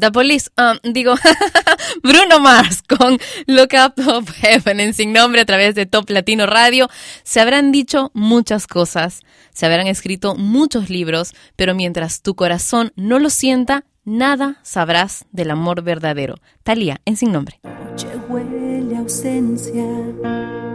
The 0.02 0.10
ah, 0.56 0.74
digo, 0.82 1.14
Bruno 2.02 2.40
Mars 2.40 2.82
con 2.82 3.18
Look 3.46 3.68
Up 3.72 4.08
of 4.08 4.28
Heaven 4.32 4.80
en 4.80 4.94
Sin 4.94 5.12
Nombre 5.12 5.42
a 5.42 5.44
través 5.44 5.76
de 5.76 5.86
Top 5.86 6.10
Latino 6.10 6.44
Radio. 6.46 6.88
Se 7.22 7.40
habrán 7.40 7.70
dicho 7.70 8.10
muchas 8.12 8.66
cosas, 8.66 9.20
se 9.52 9.64
habrán 9.64 9.86
escrito 9.86 10.34
muchos 10.34 10.90
libros, 10.90 11.34
pero 11.54 11.76
mientras 11.76 12.20
tu 12.20 12.34
corazón 12.34 12.92
no 12.96 13.20
lo 13.20 13.30
sienta, 13.30 13.84
nada 14.04 14.58
sabrás 14.64 15.24
del 15.30 15.52
amor 15.52 15.82
verdadero. 15.82 16.34
Talía 16.64 17.00
en 17.04 17.16
Sin 17.16 17.30
Nombre. 17.30 17.60
noche 17.62 18.08
huele 18.28 18.96
ausencia, 18.96 19.86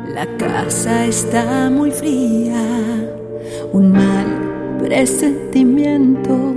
la 0.07 0.25
casa 0.37 1.05
está 1.05 1.69
muy 1.69 1.91
fría, 1.91 2.63
un 3.73 3.91
mal 3.91 4.77
presentimiento 4.79 6.55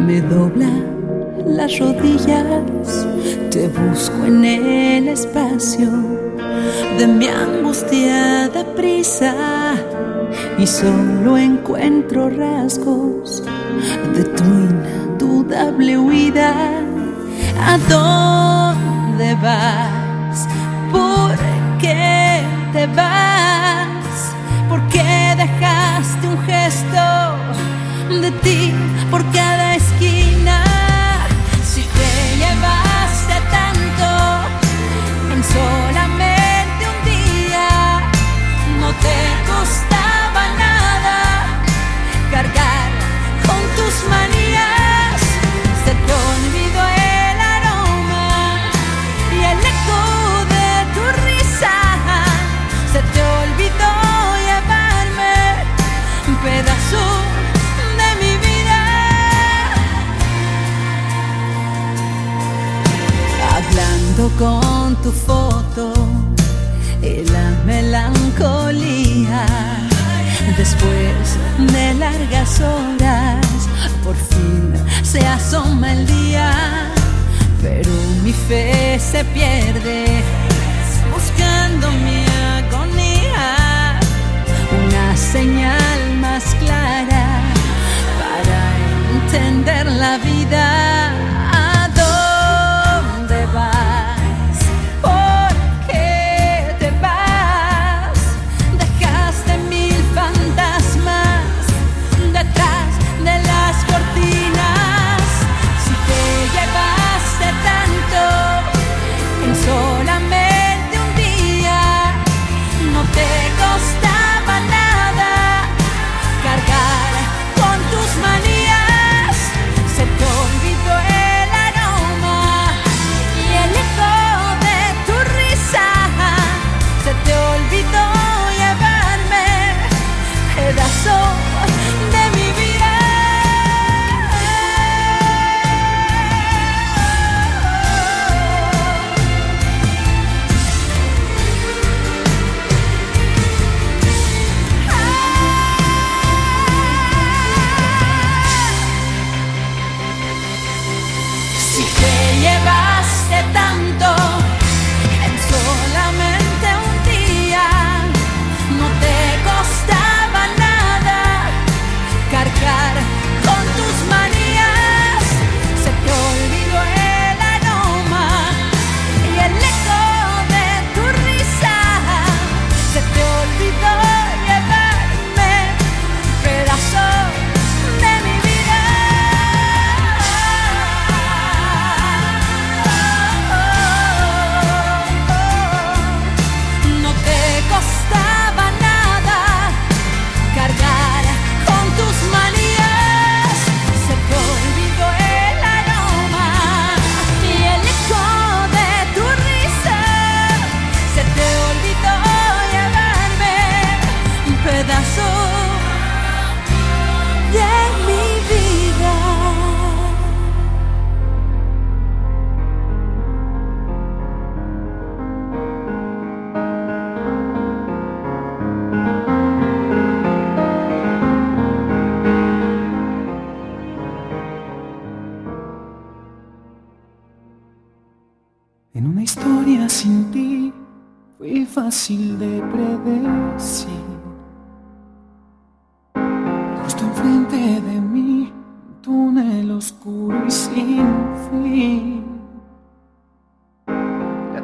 me 0.00 0.20
dobla 0.20 1.01
las 1.46 1.78
rodillas, 1.78 3.06
te 3.50 3.68
busco 3.68 4.24
en 4.24 4.44
el 4.44 5.08
espacio 5.08 5.90
de 6.98 7.06
mi 7.06 7.28
angustiada 7.28 8.64
prisa 8.76 9.34
y 10.58 10.66
solo 10.66 11.36
encuentro 11.36 12.30
rasgos 12.30 13.42
de 14.14 14.24
tu 14.24 14.44
indudable 14.44 15.98
huida. 15.98 16.54
¿A 17.60 17.78
dónde 17.88 19.34
vas? 19.36 20.48
¿Por 20.90 21.36
qué 21.80 22.40
te 22.72 22.86
vas? 22.88 24.34
¿Por 24.68 24.86
qué 24.88 25.34
dejaste 25.36 26.28
un 26.28 26.38
gesto 26.42 27.02
de 28.20 28.30
ti 28.42 28.72
por 29.10 29.24
cada 29.32 29.51
foto 65.26 65.92
y 67.02 67.24
la 67.30 67.50
melancolía. 67.64 69.46
Después 70.56 71.38
de 71.72 71.94
largas 71.94 72.60
horas, 72.60 73.46
por 74.04 74.16
fin 74.16 74.74
se 75.02 75.20
asoma 75.26 75.92
el 75.92 76.06
día, 76.06 76.52
pero 77.62 77.90
mi 78.22 78.32
fe 78.32 78.98
se 78.98 79.24
pierde 79.26 80.22
buscando 81.14 81.90
mi 81.90 82.24
agonía, 82.58 83.98
una 84.84 85.16
señal 85.16 86.00
más 86.20 86.44
clara 86.56 87.26
para 88.18 88.60
entender 89.16 89.86
la 89.86 90.18
vida. 90.18 90.71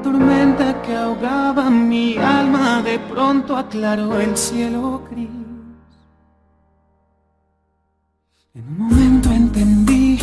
Tormenta 0.03 0.81
que 0.83 0.97
ahogaba 0.97 1.69
mi 1.71 2.17
alma 2.17 2.83
de 2.83 2.99
pronto 3.01 3.57
aclaró 3.57 4.21
el 4.21 4.37
cielo 4.37 5.03
gris. 5.11 5.29
En 8.55 8.65
un 8.69 8.79
momento 8.79 9.31
entendí 9.31 10.19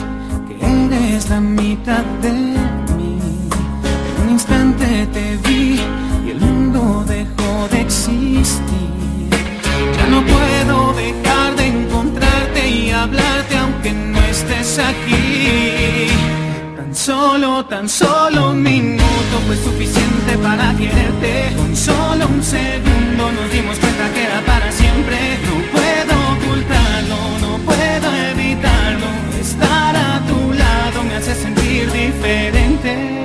que 0.48 0.56
eres 0.66 1.30
la 1.30 1.42
mitad 1.42 2.06
de 2.22 2.32
mí. 2.32 3.20
En 4.18 4.24
un 4.24 4.30
instante 4.32 5.08
te 5.08 5.38
vi 5.46 5.80
y 6.26 6.30
el 6.32 6.40
mundo 6.40 7.04
dejó 7.08 7.68
de 7.72 7.82
existir. 7.82 9.30
Ya 9.98 10.08
no 10.08 10.22
puedo 10.26 10.94
dejar 10.94 11.56
de 11.58 11.68
encontrarte 11.68 12.70
y 12.70 12.92
hablarte 12.92 13.58
aunque 13.58 13.92
no 13.92 14.20
estés 14.20 14.80
aquí. 14.80 16.45
Solo, 16.96 17.66
tan 17.66 17.90
solo 17.90 18.52
un 18.52 18.64
minuto 18.64 19.04
fue 19.46 19.58
suficiente 19.58 20.38
para 20.42 20.74
quererte. 20.76 21.54
Con 21.58 21.76
solo 21.76 22.26
un 22.26 22.42
segundo 22.42 23.32
nos 23.34 23.52
dimos 23.52 23.78
cuenta 23.78 24.14
que 24.14 24.24
era 24.24 24.42
para 24.42 24.72
siempre. 24.72 25.18
No 25.46 25.56
puedo 25.74 26.16
ocultarlo, 26.36 27.18
no 27.42 27.58
puedo 27.66 28.16
evitarlo. 28.32 29.08
Estar 29.40 29.96
a 29.96 30.22
tu 30.26 30.54
lado 30.54 31.04
me 31.04 31.16
hace 31.16 31.36
sentir 31.36 31.92
diferente. 31.92 33.25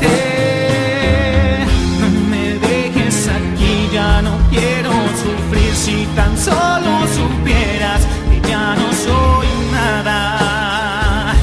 Tan 6.15 6.37
solo 6.37 7.07
supieras 7.07 8.01
que 8.29 8.49
ya 8.49 8.75
no 8.75 8.93
soy 8.93 9.47
nada, 9.71 11.33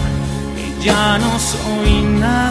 que 0.57 0.85
ya 0.85 1.19
no 1.19 1.39
soy 1.39 2.03
nada. 2.03 2.48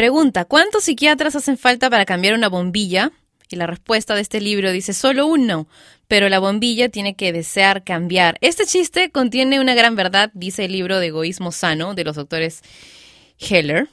Pregunta, 0.00 0.46
¿cuántos 0.46 0.84
psiquiatras 0.84 1.36
hacen 1.36 1.58
falta 1.58 1.90
para 1.90 2.06
cambiar 2.06 2.32
una 2.32 2.48
bombilla? 2.48 3.12
Y 3.50 3.56
la 3.56 3.66
respuesta 3.66 4.14
de 4.14 4.22
este 4.22 4.40
libro 4.40 4.72
dice 4.72 4.94
solo 4.94 5.26
uno, 5.26 5.68
pero 6.08 6.30
la 6.30 6.38
bombilla 6.38 6.88
tiene 6.88 7.16
que 7.16 7.34
desear 7.34 7.84
cambiar. 7.84 8.38
Este 8.40 8.64
chiste 8.64 9.10
contiene 9.10 9.60
una 9.60 9.74
gran 9.74 9.96
verdad, 9.96 10.30
dice 10.32 10.64
el 10.64 10.72
libro 10.72 11.00
de 11.00 11.08
Egoísmo 11.08 11.52
Sano 11.52 11.92
de 11.92 12.04
los 12.04 12.16
doctores 12.16 12.62
Heller. 13.38 13.90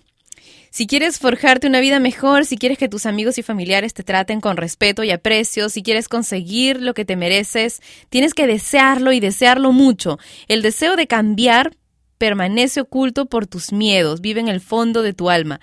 Si 0.69 0.87
quieres 0.87 1.19
forjarte 1.19 1.67
una 1.67 1.81
vida 1.81 1.99
mejor, 1.99 2.45
si 2.45 2.57
quieres 2.57 2.77
que 2.77 2.87
tus 2.87 3.05
amigos 3.05 3.37
y 3.37 3.43
familiares 3.43 3.93
te 3.93 4.03
traten 4.03 4.39
con 4.39 4.55
respeto 4.55 5.03
y 5.03 5.11
aprecio, 5.11 5.67
si 5.67 5.83
quieres 5.83 6.07
conseguir 6.07 6.81
lo 6.81 6.93
que 6.93 7.03
te 7.03 7.17
mereces, 7.17 7.81
tienes 8.09 8.33
que 8.33 8.47
desearlo 8.47 9.11
y 9.11 9.19
desearlo 9.19 9.73
mucho. 9.73 10.19
El 10.47 10.61
deseo 10.61 10.95
de 10.95 11.07
cambiar 11.07 11.75
permanece 12.17 12.79
oculto 12.79 13.25
por 13.25 13.45
tus 13.45 13.73
miedos, 13.73 14.21
vive 14.21 14.39
en 14.39 14.47
el 14.47 14.61
fondo 14.61 15.01
de 15.01 15.11
tu 15.11 15.29
alma. 15.29 15.59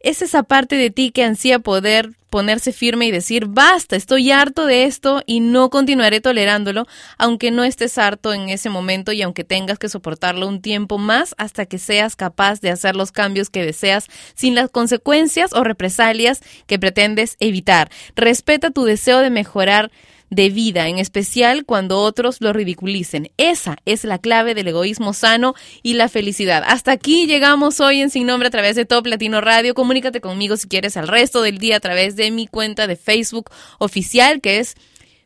Es 0.00 0.22
esa 0.22 0.44
parte 0.44 0.76
de 0.76 0.90
ti 0.90 1.10
que 1.10 1.24
ansía 1.24 1.58
poder 1.58 2.12
ponerse 2.30 2.72
firme 2.72 3.06
y 3.06 3.10
decir, 3.10 3.46
basta, 3.46 3.96
estoy 3.96 4.30
harto 4.30 4.66
de 4.66 4.84
esto 4.84 5.22
y 5.26 5.40
no 5.40 5.70
continuaré 5.70 6.20
tolerándolo, 6.20 6.86
aunque 7.16 7.50
no 7.50 7.64
estés 7.64 7.98
harto 7.98 8.32
en 8.32 8.48
ese 8.48 8.70
momento 8.70 9.12
y 9.12 9.22
aunque 9.22 9.44
tengas 9.44 9.78
que 9.78 9.88
soportarlo 9.88 10.46
un 10.46 10.60
tiempo 10.60 10.98
más 10.98 11.34
hasta 11.38 11.66
que 11.66 11.78
seas 11.78 12.16
capaz 12.16 12.60
de 12.60 12.70
hacer 12.70 12.96
los 12.96 13.12
cambios 13.12 13.50
que 13.50 13.64
deseas 13.64 14.06
sin 14.34 14.54
las 14.54 14.70
consecuencias 14.70 15.52
o 15.52 15.64
represalias 15.64 16.42
que 16.66 16.78
pretendes 16.78 17.36
evitar. 17.40 17.90
Respeta 18.14 18.70
tu 18.70 18.84
deseo 18.84 19.20
de 19.20 19.30
mejorar 19.30 19.90
de 20.30 20.50
vida, 20.50 20.88
en 20.88 20.98
especial 20.98 21.64
cuando 21.64 22.00
otros 22.00 22.40
lo 22.40 22.52
ridiculicen. 22.52 23.30
Esa 23.36 23.76
es 23.84 24.04
la 24.04 24.18
clave 24.18 24.54
del 24.54 24.68
egoísmo 24.68 25.12
sano 25.12 25.54
y 25.82 25.94
la 25.94 26.08
felicidad. 26.08 26.62
Hasta 26.66 26.92
aquí 26.92 27.26
llegamos 27.26 27.80
hoy 27.80 28.00
en 28.00 28.10
Sin 28.10 28.26
Nombre 28.26 28.48
a 28.48 28.50
través 28.50 28.76
de 28.76 28.84
Top 28.84 29.06
Latino 29.06 29.40
Radio. 29.40 29.74
Comunícate 29.74 30.20
conmigo 30.20 30.56
si 30.56 30.68
quieres 30.68 30.96
al 30.96 31.08
resto 31.08 31.42
del 31.42 31.58
día 31.58 31.76
a 31.76 31.80
través 31.80 32.16
de 32.16 32.30
mi 32.30 32.46
cuenta 32.46 32.86
de 32.86 32.96
Facebook 32.96 33.50
oficial, 33.78 34.40
que 34.40 34.58
es 34.58 34.74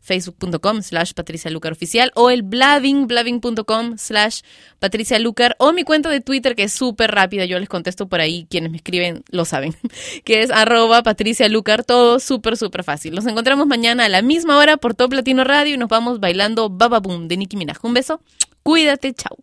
facebook.com 0.03 0.83
slash 0.83 1.15
Patricia 1.15 1.51
Lucar 1.51 1.73
oficial 1.73 2.11
o 2.15 2.31
el 2.31 2.43
blabbing, 2.43 3.07
blabbing.com 3.07 3.97
slash 3.97 4.41
Patricia 4.79 5.19
Lucar 5.19 5.57
o 5.59 5.73
mi 5.73 5.85
cuenta 5.85 6.11
de 6.11 6.21
Twitter 6.21 6.55
que 6.55 6.65
es 6.65 6.73
súper 6.73 7.13
rápida, 7.13 7.45
yo 7.45 7.59
les 7.59 7.69
contesto 7.69 8.09
por 8.09 8.21
ahí, 8.21 8.47
quienes 8.51 8.71
me 8.71 8.77
escriben 8.77 9.23
lo 9.31 9.45
saben, 9.45 9.75
que 10.25 10.43
es 10.43 10.51
arroba 10.51 11.03
Patricia 11.03 11.49
Lucar, 11.49 11.85
todo 11.85 12.21
súper 12.21 12.57
súper 12.57 12.85
fácil. 12.85 13.15
Nos 13.15 13.27
encontramos 13.27 13.67
mañana 13.67 14.05
a 14.05 14.09
la 14.09 14.23
misma 14.23 14.59
hora 14.59 14.77
por 14.77 14.95
Top 14.95 15.13
Latino 15.13 15.45
Radio 15.45 15.75
y 15.75 15.79
nos 15.79 15.89
vamos 15.89 16.21
bailando 16.21 16.69
Baba 16.69 17.01
Boom 17.01 17.29
de 17.29 17.37
Nicki 17.37 17.57
Minaj. 17.57 17.79
Un 17.83 17.95
beso, 17.95 18.21
cuídate, 18.63 19.15
chao. 19.15 19.37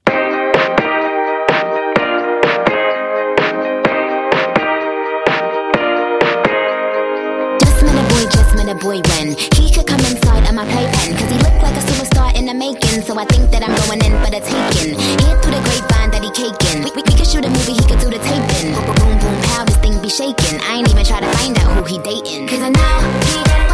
Boy 8.79 9.01
when 9.11 9.35
he 9.59 9.71
could 9.71 9.85
come 9.85 9.99
inside 10.07 10.47
of 10.47 10.55
my 10.55 10.65
playpen. 10.65 11.15
Cause 11.15 11.29
he 11.29 11.37
looked 11.37 11.61
like 11.61 11.75
a 11.75 11.83
superstar 11.83 12.35
in 12.35 12.45
the 12.45 12.53
making. 12.53 13.03
So 13.03 13.17
I 13.19 13.25
think 13.25 13.51
that 13.51 13.61
I'm 13.63 13.75
going 13.85 13.99
in 14.03 14.15
for 14.23 14.31
the 14.31 14.39
taking. 14.39 14.95
Hear 14.95 15.35
through 15.43 15.55
the 15.55 15.63
grapevine 15.67 16.11
that 16.11 16.23
he 16.23 16.31
caking. 16.31 16.83
We, 16.83 16.89
we, 16.95 17.01
we 17.03 17.13
could 17.13 17.27
shoot 17.27 17.45
a 17.45 17.49
movie, 17.49 17.73
he 17.73 17.83
could 17.83 17.99
do 17.99 18.09
the 18.09 18.19
taping. 18.19 18.73
Boom, 18.73 18.95
boom, 18.95 19.15
boom, 19.19 19.35
pow, 19.51 19.65
this 19.65 19.77
thing 19.77 20.01
be 20.01 20.09
shaking. 20.09 20.59
I 20.63 20.79
ain't 20.79 20.89
even 20.89 21.05
try 21.05 21.19
to 21.19 21.29
find 21.37 21.57
out 21.59 21.69
who 21.75 21.83
he 21.83 21.99
dating. 21.99 22.47
Cause 22.47 22.61
I 22.63 22.69
know 22.69 22.95
he 23.27 23.68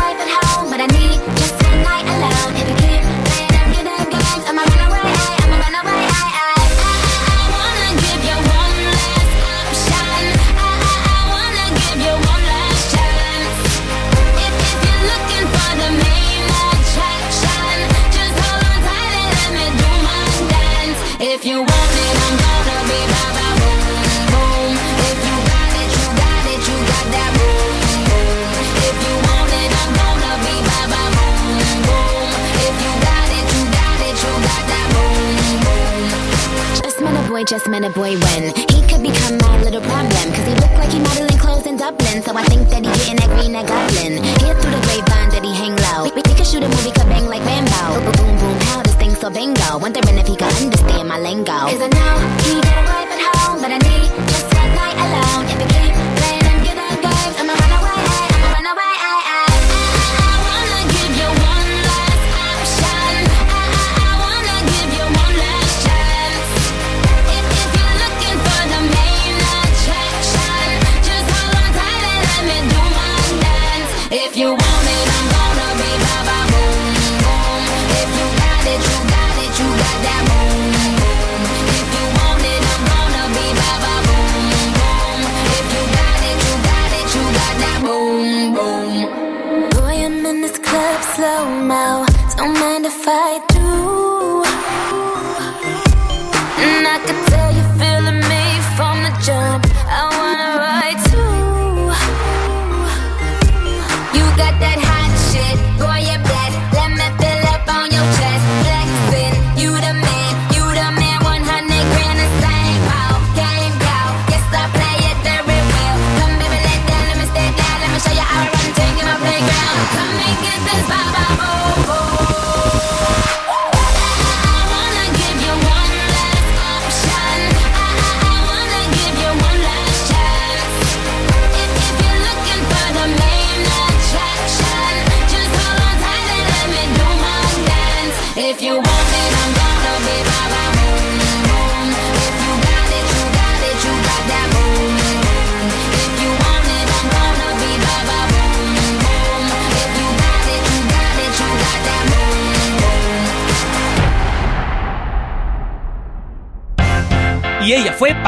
boy, 37.35 37.43
just 37.43 37.67
met 37.67 37.83
a 37.83 37.89
boy 37.89 38.15
when 38.15 38.43
he 38.71 38.79
could 38.87 39.03
become 39.03 39.35
my 39.43 39.59
little 39.61 39.81
problem. 39.81 40.25
Cause 40.31 40.47
he 40.47 40.55
looked 40.55 40.77
like 40.79 40.91
he 40.91 40.99
modeling 40.99 41.37
clothes 41.37 41.65
in 41.65 41.75
Dublin. 41.75 42.23
So 42.23 42.31
I 42.31 42.43
think 42.45 42.69
that 42.69 42.85
he 42.85 42.91
getting 42.95 43.17
that 43.19 43.29
green, 43.35 43.51
that 43.51 43.67
goblin. 43.67 44.23
Hear 44.39 44.55
through 44.55 44.71
the 44.71 44.81
grapevine 44.87 45.29
that 45.35 45.43
he 45.43 45.51
hang 45.51 45.75
low. 45.87 46.07
We, 46.15 46.15
we 46.15 46.21
could 46.37 46.47
shoot 46.47 46.63
a 46.63 46.69
movie, 46.69 46.91
could 46.95 47.09
bang 47.11 47.27
like 47.27 47.43
Rambo. 47.43 47.81
Boom, 48.05 48.15
boom, 48.15 48.35
boom, 48.39 48.55
pow, 48.67 48.81
this 48.83 48.95
thing 48.95 49.13
so 49.15 49.29
bingo. 49.29 49.79
Wondering 49.83 50.15
if 50.15 50.27
he 50.27 50.35
could 50.39 50.53
understand 50.63 51.09
my 51.09 51.19
lingo. 51.19 51.59
Cause 51.67 51.83
I 51.83 51.91
know 51.91 52.13
he 52.47 52.55
got 52.63 52.77
a 52.79 52.83
wife 52.87 53.11
at 53.11 53.21
home, 53.35 53.59
but 53.59 53.71
I 53.75 53.79
need 53.83 54.09
just 54.31 54.47
one 54.55 54.71
night 54.79 54.95
alone. 54.95 55.43
If 55.51 55.59
you 55.59 55.84